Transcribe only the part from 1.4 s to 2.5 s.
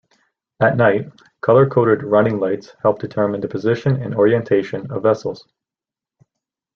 color-coded running